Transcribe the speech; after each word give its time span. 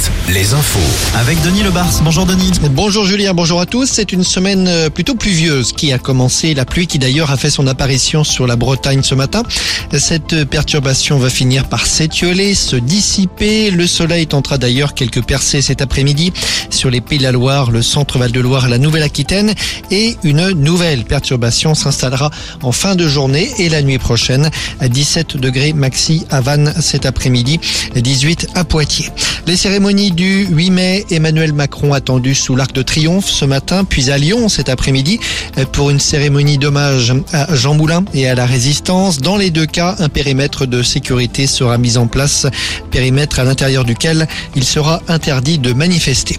7, 0.00 0.12
les 0.34 0.54
infos. 0.54 0.78
Avec 1.16 1.40
Denis 1.42 1.62
Lebars. 1.62 2.02
Bonjour 2.02 2.26
Denis. 2.26 2.52
Bonjour 2.70 3.04
Julien, 3.04 3.34
bonjour 3.34 3.60
à 3.60 3.66
tous. 3.66 3.86
C'est 3.86 4.12
une 4.12 4.24
semaine 4.24 4.66
euh, 4.68 4.90
plutôt 4.90 5.14
pluvieuse 5.14 5.72
qui 5.72 5.92
a 5.92 5.98
commencé. 5.98 6.54
La 6.54 6.64
pluie 6.64 6.86
qui 6.86 6.98
d'ailleurs 6.98 7.30
a 7.30 7.36
fait 7.36 7.50
son 7.50 7.66
apparition 7.66 8.24
sur 8.24 8.46
la 8.46 8.56
Bretagne 8.56 9.02
ce 9.02 9.14
matin. 9.14 9.42
Cette 9.98 10.44
perturbation 10.44 11.18
va 11.18 11.28
finir 11.28 11.68
par 11.68 11.86
s'étioler, 11.86 12.54
se 12.54 12.76
dissiper. 12.76 13.70
Le 13.70 13.86
soleil 13.86 14.26
tentera 14.26 14.58
d'ailleurs 14.58 14.94
quelques 14.94 15.22
percées 15.22 15.62
cet 15.62 15.82
après-midi 15.82 16.32
sur 16.70 16.90
les 16.90 17.00
Pays 17.00 17.18
de 17.18 17.24
la 17.24 17.32
Loire, 17.32 17.70
le 17.70 17.82
centre 17.82 18.18
Val-de-Loire, 18.18 18.68
la 18.68 18.78
Nouvelle-Aquitaine. 18.78 19.54
Et 19.90 20.16
une 20.22 20.50
nouvelle 20.52 21.04
perturbation 21.04 21.74
s'installera 21.74 22.30
en 22.62 22.72
fin 22.72 22.94
de 22.94 23.06
journée 23.06 23.50
et 23.58 23.68
la 23.68 23.82
nuit 23.82 23.98
prochaine 23.98 24.50
à 24.80 24.88
17 24.88 25.36
degrés 25.36 25.72
maxi 25.72 26.24
à 26.30 26.40
Vannes 26.40 26.72
cet 26.80 27.04
après-midi, 27.04 27.60
18 27.94 28.48
à 28.54 28.64
Poitiers. 28.64 29.10
Les 29.46 29.56
cérémonies 29.56 29.81
du 29.90 30.46
8 30.46 30.70
mai, 30.70 31.04
Emmanuel 31.10 31.52
Macron 31.52 31.92
attendu 31.92 32.36
sous 32.36 32.54
l'Arc 32.54 32.72
de 32.72 32.82
Triomphe 32.82 33.28
ce 33.28 33.44
matin, 33.44 33.84
puis 33.84 34.10
à 34.10 34.18
Lyon 34.18 34.48
cet 34.48 34.68
après-midi 34.68 35.18
pour 35.72 35.90
une 35.90 35.98
cérémonie 35.98 36.56
d'hommage 36.56 37.12
à 37.32 37.52
Jean 37.56 37.74
Moulin 37.74 38.04
et 38.14 38.28
à 38.28 38.36
la 38.36 38.46
résistance. 38.46 39.18
Dans 39.18 39.36
les 39.36 39.50
deux 39.50 39.66
cas, 39.66 39.96
un 39.98 40.08
périmètre 40.08 40.66
de 40.66 40.84
sécurité 40.84 41.48
sera 41.48 41.78
mis 41.78 41.96
en 41.96 42.06
place, 42.06 42.46
périmètre 42.92 43.40
à 43.40 43.44
l'intérieur 43.44 43.84
duquel 43.84 44.28
il 44.54 44.62
sera 44.62 45.02
interdit 45.08 45.58
de 45.58 45.72
manifester. 45.72 46.36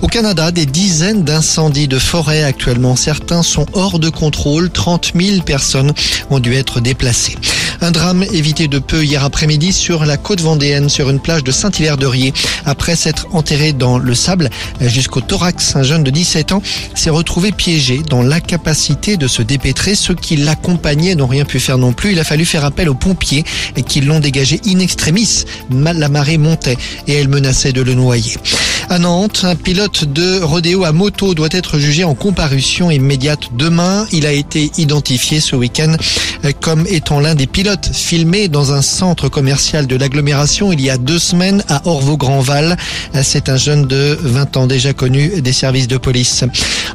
Au 0.00 0.06
Canada, 0.06 0.50
des 0.50 0.66
dizaines 0.66 1.22
d'incendies 1.22 1.88
de 1.88 1.98
forêt 1.98 2.44
actuellement. 2.44 2.96
Certains 2.96 3.42
sont 3.42 3.66
hors 3.74 3.98
de 3.98 4.08
contrôle. 4.08 4.70
30 4.70 5.12
000 5.14 5.42
personnes 5.42 5.92
ont 6.30 6.38
dû 6.38 6.54
être 6.54 6.80
déplacées. 6.80 7.36
Un 7.80 7.90
drame 7.90 8.24
évité 8.32 8.68
de 8.68 8.78
peu 8.78 9.04
hier 9.04 9.24
après-midi 9.24 9.72
sur 9.72 10.04
la 10.04 10.16
côte 10.16 10.40
vendéenne, 10.40 10.88
sur 10.88 11.10
une 11.10 11.20
plage 11.20 11.44
de 11.44 11.52
Saint-Hilaire-de-Riez. 11.52 12.32
Après 12.64 12.96
s'être 12.96 13.26
enterré 13.32 13.72
dans 13.72 13.98
le 13.98 14.14
sable 14.14 14.50
jusqu'au 14.80 15.20
thorax, 15.20 15.76
un 15.76 15.82
jeune 15.82 16.02
de 16.02 16.10
17 16.10 16.52
ans 16.52 16.62
s'est 16.94 17.10
retrouvé 17.10 17.52
piégé 17.52 18.00
dans 18.08 18.22
l'incapacité 18.22 19.16
de 19.16 19.28
se 19.28 19.42
dépêtrer. 19.42 19.94
Ceux 19.94 20.14
qui 20.14 20.36
l'accompagnaient 20.36 21.14
n'ont 21.14 21.26
rien 21.26 21.44
pu 21.44 21.60
faire 21.60 21.78
non 21.78 21.92
plus. 21.92 22.12
Il 22.12 22.18
a 22.18 22.24
fallu 22.24 22.44
faire 22.44 22.64
appel 22.64 22.88
aux 22.88 22.94
pompiers 22.94 23.44
qui 23.86 24.00
l'ont 24.00 24.20
dégagé 24.20 24.60
in 24.66 24.78
extremis. 24.78 25.44
La 25.70 26.08
marée 26.08 26.38
montait 26.38 26.78
et 27.06 27.14
elle 27.14 27.28
menaçait 27.28 27.72
de 27.72 27.82
le 27.82 27.94
noyer. 27.94 28.36
À 28.88 28.98
Nantes, 28.98 29.40
un 29.42 29.56
pilote 29.56 30.04
de 30.04 30.40
rodéo 30.40 30.84
à 30.84 30.92
moto 30.92 31.34
doit 31.34 31.48
être 31.50 31.78
jugé 31.78 32.04
en 32.04 32.14
comparution 32.14 32.90
immédiate 32.90 33.50
demain. 33.56 34.06
Il 34.12 34.26
a 34.26 34.32
été 34.32 34.70
identifié 34.78 35.40
ce 35.40 35.56
week-end 35.56 35.96
comme 36.60 36.86
étant 36.88 37.18
l'un 37.18 37.34
des 37.34 37.48
pilotes 37.48 37.65
filmés 37.92 38.46
dans 38.46 38.72
un 38.72 38.80
centre 38.80 39.28
commercial 39.28 39.88
de 39.88 39.96
l'agglomération 39.96 40.72
il 40.72 40.80
y 40.80 40.88
a 40.88 40.98
deux 40.98 41.18
semaines 41.18 41.64
à 41.68 41.82
Orvaux-Grandval. 41.86 42.76
C'est 43.22 43.48
un 43.48 43.56
jeune 43.56 43.86
de 43.86 44.16
20 44.20 44.56
ans 44.56 44.66
déjà 44.66 44.92
connu 44.92 45.40
des 45.40 45.52
services 45.52 45.88
de 45.88 45.96
police. 45.96 46.44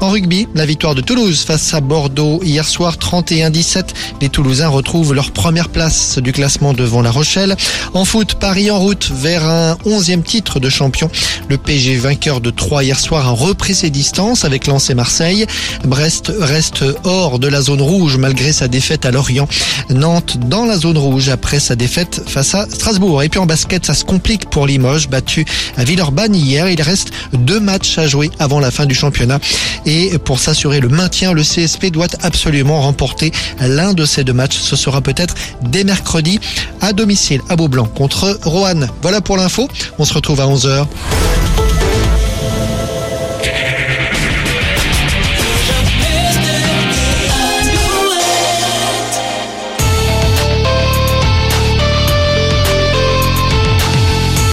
En 0.00 0.10
rugby, 0.10 0.46
la 0.54 0.66
victoire 0.66 0.94
de 0.94 1.00
Toulouse 1.00 1.42
face 1.44 1.74
à 1.74 1.80
Bordeaux 1.80 2.40
hier 2.44 2.66
soir 2.68 2.96
31-17. 2.98 3.88
Les 4.20 4.28
Toulousains 4.28 4.68
retrouvent 4.68 5.12
leur 5.12 5.32
première 5.32 5.70
place 5.70 6.18
du 6.18 6.32
classement 6.32 6.72
devant 6.72 7.02
La 7.02 7.10
Rochelle. 7.10 7.56
En 7.92 8.04
foot, 8.04 8.34
Paris 8.34 8.70
en 8.70 8.78
route 8.78 9.10
vers 9.12 9.44
un 9.44 9.76
onzième 9.84 10.22
titre 10.22 10.60
de 10.60 10.68
champion. 10.68 11.10
Le 11.48 11.58
PSG 11.58 11.96
vainqueur 11.96 12.40
de 12.40 12.50
3 12.50 12.84
hier 12.84 13.00
soir 13.00 13.26
a 13.26 13.32
repris 13.32 13.74
ses 13.74 13.90
distances 13.90 14.44
avec 14.44 14.68
Lens 14.68 14.88
et 14.88 14.94
Marseille. 14.94 15.46
Brest 15.84 16.32
reste 16.38 16.84
hors 17.02 17.40
de 17.40 17.48
la 17.48 17.60
zone 17.60 17.82
rouge 17.82 18.16
malgré 18.18 18.52
sa 18.52 18.68
défaite 18.68 19.04
à 19.04 19.10
Lorient. 19.10 19.48
Nantes 19.90 20.38
dans 20.60 20.66
la 20.66 20.76
zone 20.76 20.98
rouge 20.98 21.30
après 21.30 21.58
sa 21.58 21.74
défaite 21.74 22.20
face 22.26 22.54
à 22.54 22.66
Strasbourg. 22.68 23.22
Et 23.22 23.30
puis 23.30 23.40
en 23.40 23.46
basket, 23.46 23.86
ça 23.86 23.94
se 23.94 24.04
complique 24.04 24.50
pour 24.50 24.66
Limoges, 24.66 25.08
battu 25.08 25.46
à 25.78 25.84
Villeurbanne 25.84 26.34
hier. 26.34 26.68
Il 26.68 26.82
reste 26.82 27.12
deux 27.32 27.60
matchs 27.60 27.96
à 27.96 28.06
jouer 28.06 28.30
avant 28.38 28.60
la 28.60 28.70
fin 28.70 28.84
du 28.84 28.94
championnat. 28.94 29.38
Et 29.86 30.18
pour 30.18 30.38
s'assurer 30.38 30.80
le 30.80 30.90
maintien, 30.90 31.32
le 31.32 31.42
CSP 31.42 31.86
doit 31.86 32.08
absolument 32.20 32.82
remporter 32.82 33.32
l'un 33.58 33.94
de 33.94 34.04
ces 34.04 34.22
deux 34.22 34.34
matchs. 34.34 34.58
Ce 34.58 34.76
sera 34.76 35.00
peut-être 35.00 35.34
dès 35.62 35.82
mercredi 35.82 36.40
à 36.82 36.92
domicile 36.92 37.40
à 37.48 37.56
Beaublanc 37.56 37.86
contre 37.86 38.38
Roanne. 38.44 38.90
Voilà 39.00 39.22
pour 39.22 39.38
l'info. 39.38 39.66
On 39.98 40.04
se 40.04 40.12
retrouve 40.12 40.42
à 40.42 40.44
11h. 40.44 40.86